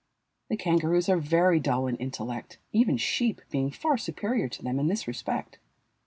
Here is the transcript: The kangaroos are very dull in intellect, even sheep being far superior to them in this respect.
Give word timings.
The 0.49 0.57
kangaroos 0.57 1.09
are 1.09 1.17
very 1.19 1.59
dull 1.59 1.85
in 1.85 1.95
intellect, 1.97 2.57
even 2.73 2.97
sheep 2.97 3.39
being 3.51 3.69
far 3.69 3.99
superior 3.99 4.49
to 4.49 4.63
them 4.63 4.79
in 4.79 4.87
this 4.87 5.07
respect. 5.07 5.59